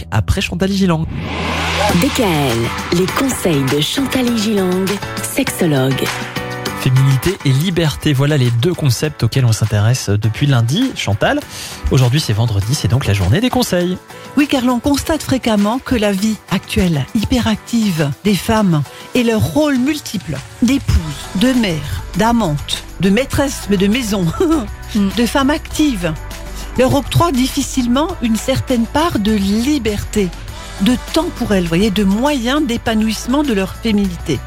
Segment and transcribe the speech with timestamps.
[0.00, 1.06] musique après Chantal Gilang.
[2.02, 4.86] DKL, les conseils de Chantal Gilang,
[5.22, 6.04] sexologue.
[6.80, 10.92] Féminité et liberté, voilà les deux concepts auxquels on s'intéresse depuis lundi.
[10.96, 11.40] Chantal,
[11.90, 13.98] aujourd'hui c'est vendredi, c'est donc la journée des conseils.
[14.36, 18.82] Oui, car l'on constate fréquemment que la vie actuelle, hyperactive des femmes
[19.14, 20.96] et leur rôle multiple d'épouse,
[21.36, 24.24] de mère, d'amante, de maîtresse, mais de maison,
[24.94, 26.14] de femme active,
[26.80, 30.30] leur octroie difficilement une certaine part de liberté,
[30.80, 34.38] de temps pour elles, voyez, de moyens d'épanouissement de leur féminité.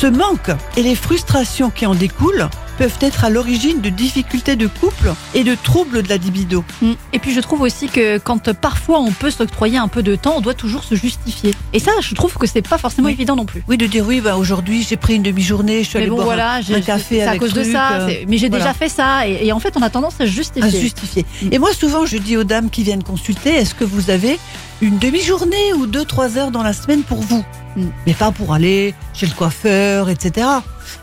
[0.00, 4.66] Ce manque et les frustrations qui en découlent peuvent être à l'origine de difficultés de
[4.66, 6.64] couple et de troubles de la libido.
[6.80, 6.92] Mm.
[7.12, 10.32] Et puis je trouve aussi que quand parfois on peut s'octroyer un peu de temps,
[10.38, 11.52] on doit toujours se justifier.
[11.74, 13.12] Et ça, je trouve que c'est pas forcément Oui.
[13.12, 13.62] évident non plus.
[13.68, 16.24] Oui, de dire oui, bah aujourd'hui j'ai pris une demi-journée, je suis allée bon boire
[16.28, 17.92] voilà, un, j'ai- un café c'est à cause de ça.
[18.00, 18.64] euh, Mais j'ai voilà.
[18.64, 19.28] déjà fait ça.
[19.28, 20.80] Et, et en fait, on a tendance à se à justifier.
[20.80, 21.26] justifier.
[21.52, 24.38] Et moi, souvent, je dis aux dames qui viennent consulter, est-ce que vous avez
[24.80, 27.44] une demi-journée ou deux, trois heures dans la semaine pour vous
[27.76, 27.86] Mm.
[28.06, 30.46] Mais pas pour aller chez le coiffeur, etc.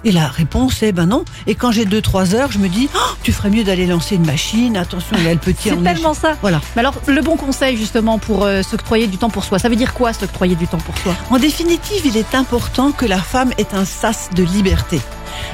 [0.04, 1.24] Et la réponse est ben non.
[1.46, 4.16] Et quand j'ai deux, trois heures, je me dis, Oh, tu ferais mieux d'aller lancer
[4.16, 4.76] une machine.
[4.76, 6.36] Attention, il y a le petit C'est en tellement ça.
[6.42, 6.62] Voilà.
[6.76, 9.76] Mais alors, le bon conseil justement pour euh, s'octroyer du temps pour soi, ça veut
[9.76, 11.16] dire quoi s'octroyer du temps pour soi?
[11.30, 15.00] En définitive, il est important que la femme ait un sas de liberté,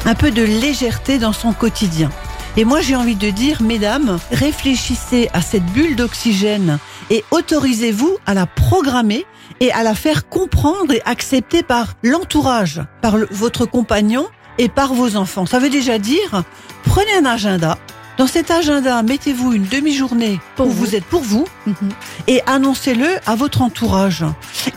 [0.05, 2.09] un peu de légèreté dans son quotidien.
[2.55, 6.77] Et moi, j'ai envie de dire, mesdames, réfléchissez à cette bulle d'oxygène
[7.09, 9.25] et autorisez-vous à la programmer
[9.59, 14.27] et à la faire comprendre et accepter par l'entourage, par votre compagnon
[14.59, 15.47] et par vos enfants.
[15.47, 16.43] Ça veut déjà dire,
[16.83, 17.79] prenez un agenda.
[18.17, 20.86] Dans cet agenda, mettez-vous une demi-journée Pour où vous.
[20.86, 21.89] vous êtes pour vous Mhm.
[22.28, 24.23] et annoncez-le à votre entourage.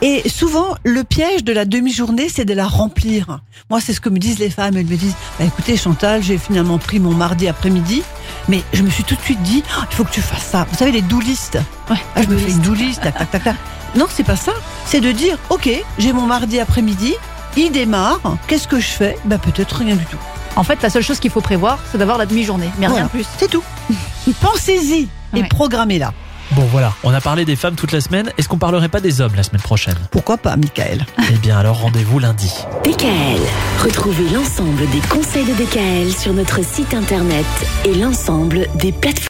[0.01, 3.41] Et souvent, le piège de la demi-journée, c'est de la remplir.
[3.69, 4.77] Moi, c'est ce que me disent les femmes.
[4.79, 8.03] Elles me disent, bah, écoutez, Chantal, j'ai finalement pris mon mardi après-midi,
[8.49, 10.67] mais je me suis tout de suite dit, Oh, il faut que tu fasses ça.
[10.71, 11.59] Vous savez, les do list.
[11.91, 13.57] Ouais, Ah, je me fais une do list, tac, tac, tac, tac.
[13.97, 14.53] Non, c'est pas ça.
[14.87, 17.15] C'est de dire, ok, j'ai mon mardi après-midi,
[17.59, 18.21] il démarre.
[18.47, 19.19] Qu'est-ce que je fais?
[19.27, 20.17] Bah, peut-être rien du tout.
[20.57, 23.09] En fait, la seule chose qu'il faut prévoir, c'est d'avoir la demi-journée, mais rien Voilà.
[23.09, 23.27] plus.
[23.39, 23.63] C'est tout.
[24.41, 25.49] Pensez-y et Ouais.
[25.49, 26.13] programmez-la.
[26.53, 29.21] Bon voilà, on a parlé des femmes toute la semaine, est-ce qu'on parlerait pas des
[29.21, 29.97] hommes la semaine prochaine?
[30.13, 31.05] Pourquoi pas, Michael?
[31.33, 32.53] Eh bien alors rendez-vous lundi.
[32.85, 33.41] DKL.
[33.83, 37.45] Retrouvez l'ensemble des conseils de DKL sur notre site internet
[37.85, 39.25] et l'ensemble des plateformes.